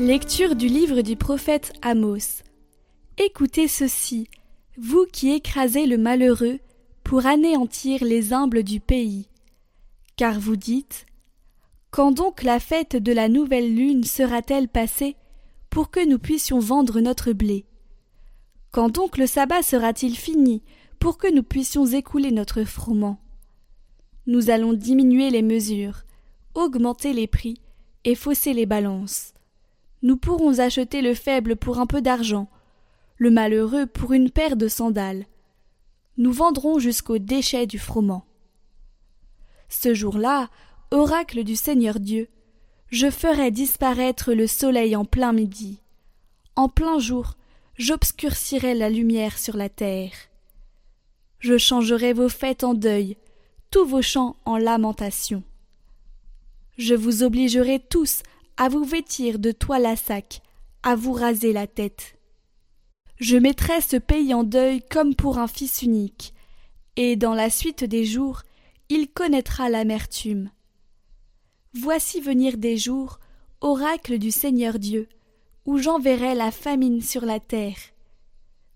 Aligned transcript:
Lecture 0.00 0.56
du 0.56 0.66
livre 0.66 1.02
du 1.02 1.14
prophète 1.14 1.74
Amos. 1.82 2.42
Écoutez 3.18 3.68
ceci, 3.68 4.28
vous 4.78 5.04
qui 5.04 5.30
écrasez 5.30 5.84
le 5.84 5.98
malheureux 5.98 6.58
pour 7.04 7.26
anéantir 7.26 8.02
les 8.02 8.32
humbles 8.32 8.62
du 8.62 8.80
pays. 8.80 9.28
Car 10.16 10.40
vous 10.40 10.56
dites 10.56 11.04
Quand 11.90 12.12
donc 12.12 12.44
la 12.44 12.60
fête 12.60 12.96
de 12.96 13.12
la 13.12 13.28
nouvelle 13.28 13.74
lune 13.74 14.02
sera-t-elle 14.02 14.68
passée 14.68 15.16
pour 15.68 15.90
que 15.90 16.02
nous 16.08 16.18
puissions 16.18 16.60
vendre 16.60 17.00
notre 17.00 17.34
blé? 17.34 17.66
Quand 18.70 18.88
donc 18.88 19.18
le 19.18 19.26
sabbat 19.26 19.62
sera-t-il 19.62 20.16
fini 20.16 20.62
pour 20.98 21.18
que 21.18 21.30
nous 21.30 21.42
puissions 21.42 21.84
écouler 21.84 22.30
notre 22.30 22.64
froment? 22.64 23.20
Nous 24.26 24.48
allons 24.48 24.72
diminuer 24.72 25.28
les 25.28 25.42
mesures, 25.42 26.04
augmenter 26.54 27.12
les 27.12 27.26
prix 27.26 27.60
et 28.04 28.14
fausser 28.14 28.54
les 28.54 28.64
balances 28.64 29.34
nous 30.02 30.16
pourrons 30.16 30.58
acheter 30.58 31.02
le 31.02 31.14
faible 31.14 31.56
pour 31.56 31.78
un 31.78 31.86
peu 31.86 32.00
d'argent, 32.00 32.48
le 33.16 33.30
malheureux 33.30 33.86
pour 33.86 34.12
une 34.12 34.30
paire 34.30 34.56
de 34.56 34.68
sandales. 34.68 35.26
Nous 36.16 36.32
vendrons 36.32 36.78
jusqu'au 36.78 37.18
déchet 37.18 37.66
du 37.66 37.78
froment. 37.78 38.24
Ce 39.68 39.94
jour-là, 39.94 40.48
oracle 40.90 41.44
du 41.44 41.54
Seigneur 41.54 42.00
Dieu, 42.00 42.28
je 42.88 43.10
ferai 43.10 43.50
disparaître 43.50 44.32
le 44.32 44.46
soleil 44.46 44.96
en 44.96 45.04
plein 45.04 45.32
midi. 45.32 45.80
En 46.56 46.68
plein 46.68 46.98
jour, 46.98 47.36
j'obscurcirai 47.78 48.74
la 48.74 48.90
lumière 48.90 49.38
sur 49.38 49.56
la 49.56 49.68
terre. 49.68 50.12
Je 51.38 51.56
changerai 51.56 52.12
vos 52.12 52.28
fêtes 52.28 52.64
en 52.64 52.74
deuil, 52.74 53.16
tous 53.70 53.86
vos 53.86 54.02
chants 54.02 54.36
en 54.44 54.58
lamentation. 54.58 55.42
Je 56.76 56.94
vous 56.94 57.22
obligerai 57.22 57.78
tous 57.78 58.22
à 58.60 58.68
vous 58.68 58.84
vêtir 58.84 59.38
de 59.38 59.52
toile 59.52 59.86
à 59.86 59.96
sac, 59.96 60.42
à 60.82 60.94
vous 60.94 61.14
raser 61.14 61.54
la 61.54 61.66
tête. 61.66 62.18
Je 63.16 63.38
mettrai 63.38 63.80
ce 63.80 63.96
pays 63.96 64.34
en 64.34 64.44
deuil 64.44 64.82
comme 64.90 65.14
pour 65.14 65.38
un 65.38 65.46
fils 65.46 65.80
unique, 65.80 66.34
et 66.96 67.16
dans 67.16 67.32
la 67.32 67.48
suite 67.48 67.84
des 67.84 68.04
jours, 68.04 68.42
il 68.90 69.08
connaîtra 69.08 69.70
l'amertume. 69.70 70.50
Voici 71.72 72.20
venir 72.20 72.58
des 72.58 72.76
jours, 72.76 73.18
oracle 73.62 74.18
du 74.18 74.30
Seigneur 74.30 74.78
Dieu, 74.78 75.08
où 75.64 75.78
j'enverrai 75.78 76.34
la 76.34 76.50
famine 76.50 77.00
sur 77.00 77.24
la 77.24 77.40
terre. 77.40 77.78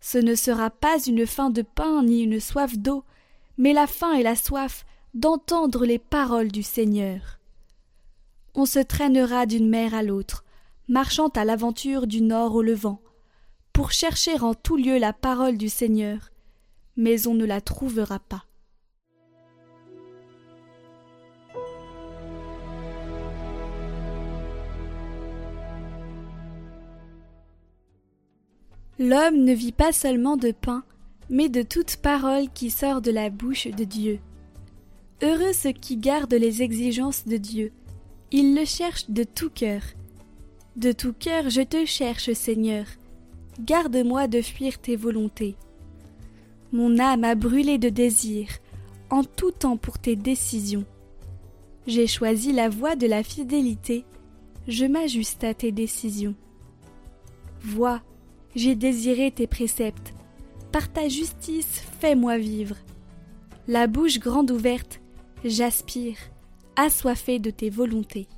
Ce 0.00 0.18
ne 0.18 0.34
sera 0.34 0.70
pas 0.70 0.98
une 1.06 1.24
faim 1.24 1.50
de 1.50 1.62
pain 1.62 2.02
ni 2.02 2.22
une 2.22 2.40
soif 2.40 2.76
d'eau, 2.76 3.04
mais 3.58 3.74
la 3.74 3.86
faim 3.86 4.14
et 4.14 4.24
la 4.24 4.34
soif 4.34 4.84
d'entendre 5.14 5.86
les 5.86 6.00
paroles 6.00 6.50
du 6.50 6.64
Seigneur 6.64 7.37
on 8.58 8.66
se 8.66 8.80
traînera 8.80 9.46
d'une 9.46 9.68
mer 9.68 9.94
à 9.94 10.02
l'autre, 10.02 10.44
marchant 10.88 11.28
à 11.28 11.44
l'aventure 11.44 12.08
du 12.08 12.20
nord 12.20 12.56
au 12.56 12.62
levant, 12.62 13.00
pour 13.72 13.92
chercher 13.92 14.40
en 14.40 14.52
tout 14.52 14.76
lieu 14.76 14.98
la 14.98 15.12
parole 15.12 15.56
du 15.56 15.68
Seigneur, 15.68 16.30
mais 16.96 17.28
on 17.28 17.34
ne 17.34 17.44
la 17.44 17.60
trouvera 17.60 18.18
pas. 18.18 18.44
L'homme 28.98 29.44
ne 29.44 29.52
vit 29.52 29.70
pas 29.70 29.92
seulement 29.92 30.36
de 30.36 30.50
pain, 30.50 30.82
mais 31.30 31.48
de 31.48 31.62
toute 31.62 31.98
parole 31.98 32.48
qui 32.52 32.70
sort 32.70 33.00
de 33.00 33.12
la 33.12 33.30
bouche 33.30 33.68
de 33.68 33.84
Dieu. 33.84 34.18
Heureux 35.22 35.52
ceux 35.52 35.70
qui 35.70 35.96
gardent 35.96 36.34
les 36.34 36.62
exigences 36.62 37.24
de 37.24 37.36
Dieu, 37.36 37.72
il 38.30 38.54
le 38.54 38.64
cherche 38.64 39.08
de 39.08 39.24
tout 39.24 39.50
cœur. 39.50 39.80
De 40.76 40.92
tout 40.92 41.12
cœur 41.12 41.48
je 41.48 41.62
te 41.62 41.84
cherche, 41.84 42.32
Seigneur. 42.32 42.84
Garde-moi 43.60 44.28
de 44.28 44.42
fuir 44.42 44.78
tes 44.78 44.96
volontés. 44.96 45.56
Mon 46.72 46.98
âme 46.98 47.24
a 47.24 47.34
brûlé 47.34 47.78
de 47.78 47.88
désir, 47.88 48.48
en 49.10 49.24
tout 49.24 49.50
temps 49.50 49.78
pour 49.78 49.98
tes 49.98 50.16
décisions. 50.16 50.84
J'ai 51.86 52.06
choisi 52.06 52.52
la 52.52 52.68
voie 52.68 52.96
de 52.96 53.06
la 53.06 53.22
fidélité, 53.22 54.04
je 54.68 54.84
m'ajuste 54.84 55.44
à 55.44 55.54
tes 55.54 55.72
décisions. 55.72 56.34
Vois, 57.62 58.02
j'ai 58.54 58.74
désiré 58.74 59.30
tes 59.30 59.46
préceptes, 59.46 60.12
par 60.70 60.92
ta 60.92 61.08
justice 61.08 61.82
fais-moi 62.00 62.36
vivre. 62.36 62.76
La 63.66 63.86
bouche 63.86 64.18
grande 64.18 64.50
ouverte, 64.50 65.00
j'aspire, 65.44 66.18
assoiffé 66.80 67.40
de 67.40 67.50
tes 67.50 67.70
volontés. 67.70 68.28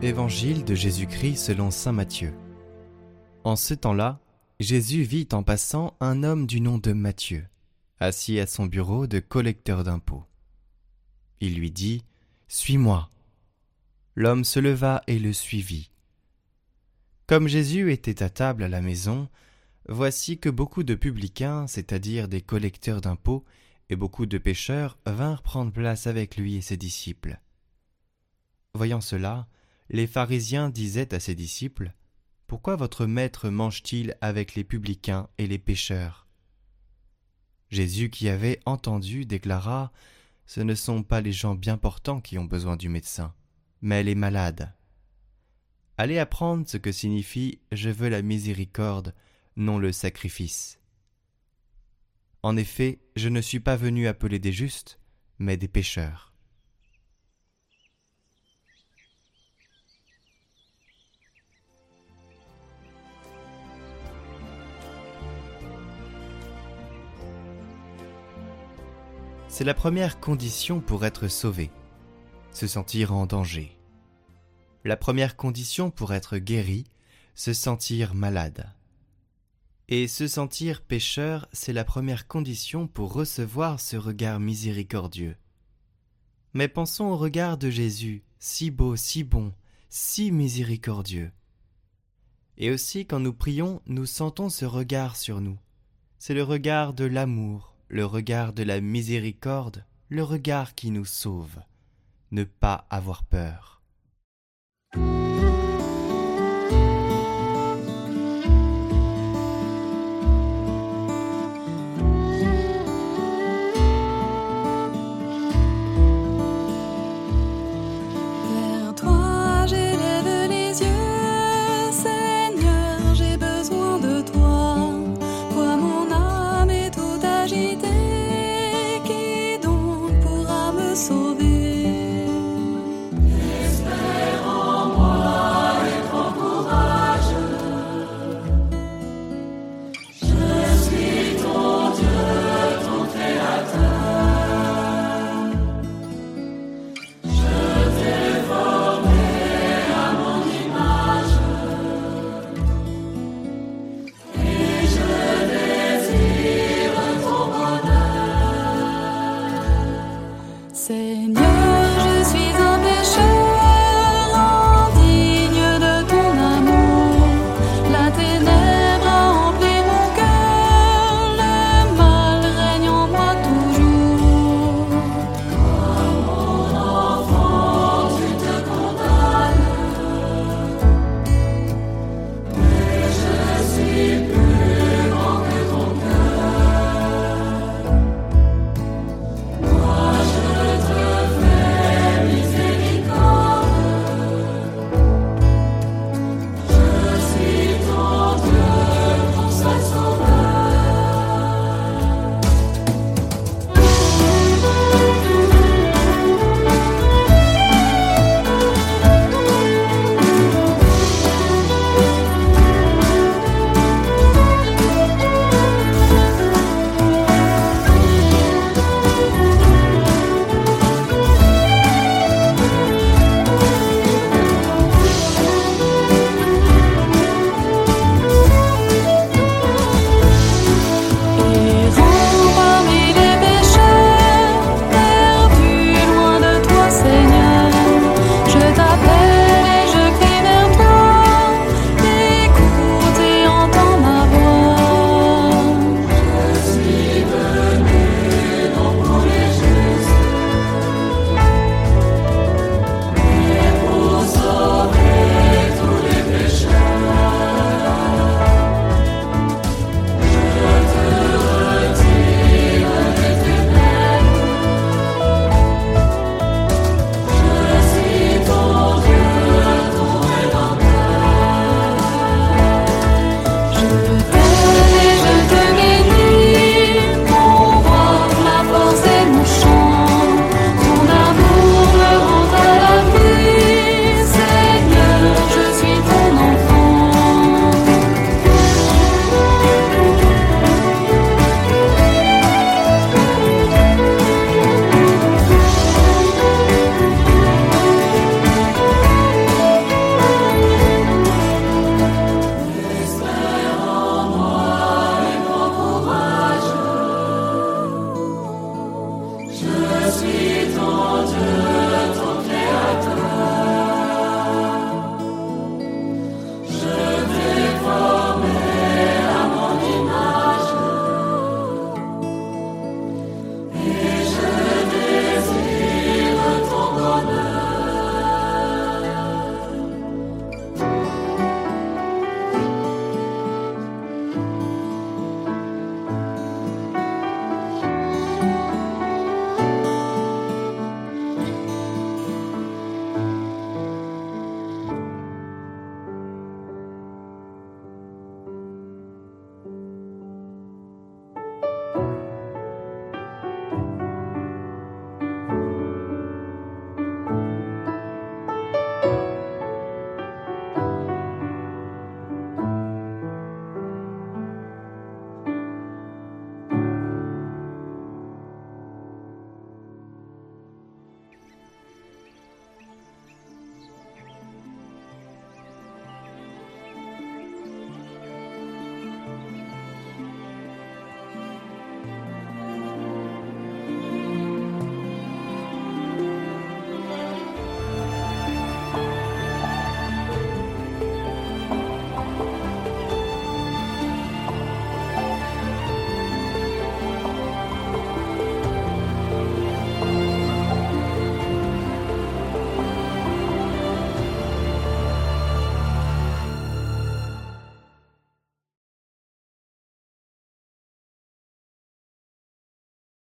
Évangile 0.00 0.64
de 0.64 0.76
Jésus-Christ 0.76 1.36
selon 1.36 1.72
Saint 1.72 1.90
Matthieu. 1.90 2.32
En 3.42 3.56
ce 3.56 3.74
temps-là, 3.74 4.20
Jésus 4.60 5.02
vit 5.02 5.26
en 5.32 5.42
passant 5.42 5.96
un 5.98 6.22
homme 6.22 6.46
du 6.46 6.60
nom 6.60 6.78
de 6.78 6.92
Matthieu, 6.92 7.44
assis 7.98 8.38
à 8.38 8.46
son 8.46 8.66
bureau 8.66 9.08
de 9.08 9.18
collecteur 9.18 9.82
d'impôts. 9.82 10.22
Il 11.40 11.56
lui 11.56 11.72
dit 11.72 12.04
suis-moi. 12.52 13.10
L'homme 14.14 14.44
se 14.44 14.60
leva 14.60 15.02
et 15.06 15.18
le 15.18 15.32
suivit. 15.32 15.90
Comme 17.26 17.48
Jésus 17.48 17.90
était 17.90 18.22
à 18.22 18.28
table 18.28 18.62
à 18.62 18.68
la 18.68 18.82
maison, 18.82 19.30
voici 19.88 20.38
que 20.38 20.50
beaucoup 20.50 20.82
de 20.82 20.94
publicains, 20.94 21.66
c'est-à-dire 21.66 22.28
des 22.28 22.42
collecteurs 22.42 23.00
d'impôts, 23.00 23.46
et 23.88 23.96
beaucoup 23.96 24.26
de 24.26 24.36
pécheurs 24.36 24.98
vinrent 25.06 25.42
prendre 25.42 25.72
place 25.72 26.06
avec 26.06 26.36
lui 26.36 26.56
et 26.56 26.60
ses 26.60 26.76
disciples. 26.76 27.40
Voyant 28.74 29.00
cela, 29.00 29.48
les 29.88 30.06
pharisiens 30.06 30.68
disaient 30.68 31.14
à 31.14 31.20
ses 31.20 31.34
disciples 31.34 31.94
Pourquoi 32.48 32.76
votre 32.76 33.06
maître 33.06 33.48
mange-t-il 33.48 34.14
avec 34.20 34.54
les 34.56 34.64
publicains 34.64 35.26
et 35.38 35.46
les 35.46 35.58
pécheurs 35.58 36.26
Jésus, 37.70 38.10
qui 38.10 38.28
avait 38.28 38.60
entendu, 38.66 39.24
déclara 39.24 39.90
ce 40.46 40.60
ne 40.60 40.74
sont 40.74 41.02
pas 41.02 41.20
les 41.20 41.32
gens 41.32 41.54
bien 41.54 41.76
portants 41.76 42.20
qui 42.20 42.38
ont 42.38 42.44
besoin 42.44 42.76
du 42.76 42.88
médecin, 42.88 43.34
mais 43.80 44.02
les 44.02 44.14
malades. 44.14 44.72
Allez 45.98 46.18
apprendre 46.18 46.68
ce 46.68 46.76
que 46.78 46.92
signifie 46.92 47.60
Je 47.70 47.90
veux 47.90 48.08
la 48.08 48.22
miséricorde, 48.22 49.14
non 49.56 49.78
le 49.78 49.92
sacrifice. 49.92 50.80
En 52.42 52.56
effet, 52.56 53.00
je 53.14 53.28
ne 53.28 53.40
suis 53.40 53.60
pas 53.60 53.76
venu 53.76 54.08
appeler 54.08 54.38
des 54.38 54.52
justes, 54.52 54.98
mais 55.38 55.56
des 55.56 55.68
pécheurs. 55.68 56.31
C'est 69.52 69.64
la 69.64 69.74
première 69.74 70.18
condition 70.18 70.80
pour 70.80 71.04
être 71.04 71.28
sauvé, 71.28 71.70
se 72.52 72.66
sentir 72.66 73.12
en 73.12 73.26
danger. 73.26 73.78
La 74.82 74.96
première 74.96 75.36
condition 75.36 75.90
pour 75.90 76.14
être 76.14 76.38
guéri, 76.38 76.84
se 77.34 77.52
sentir 77.52 78.14
malade. 78.14 78.72
Et 79.88 80.08
se 80.08 80.26
sentir 80.26 80.80
pécheur, 80.80 81.48
c'est 81.52 81.74
la 81.74 81.84
première 81.84 82.26
condition 82.26 82.86
pour 82.86 83.12
recevoir 83.12 83.78
ce 83.78 83.98
regard 83.98 84.40
miséricordieux. 84.40 85.36
Mais 86.54 86.66
pensons 86.66 87.08
au 87.08 87.18
regard 87.18 87.58
de 87.58 87.68
Jésus, 87.68 88.22
si 88.38 88.70
beau, 88.70 88.96
si 88.96 89.22
bon, 89.22 89.52
si 89.90 90.32
miséricordieux. 90.32 91.30
Et 92.56 92.70
aussi 92.70 93.04
quand 93.04 93.20
nous 93.20 93.34
prions, 93.34 93.82
nous 93.84 94.06
sentons 94.06 94.48
ce 94.48 94.64
regard 94.64 95.14
sur 95.14 95.42
nous. 95.42 95.58
C'est 96.18 96.32
le 96.32 96.42
regard 96.42 96.94
de 96.94 97.04
l'amour, 97.04 97.71
le 97.92 98.06
regard 98.06 98.54
de 98.54 98.62
la 98.62 98.80
miséricorde, 98.80 99.84
le 100.08 100.24
regard 100.24 100.74
qui 100.74 100.90
nous 100.90 101.04
sauve. 101.04 101.60
Ne 102.30 102.44
pas 102.44 102.86
avoir 102.88 103.22
peur. 103.22 103.71